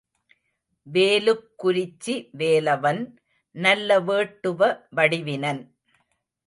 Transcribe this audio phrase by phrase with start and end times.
[0.87, 3.01] வேலுக்குரிச்சி வேலவன்
[3.55, 5.63] நல்ல வேட்டுவ வடிவினன்.